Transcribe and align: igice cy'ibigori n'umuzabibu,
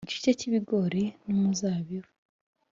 igice 0.07 0.31
cy'ibigori 0.39 1.03
n'umuzabibu, 1.25 2.09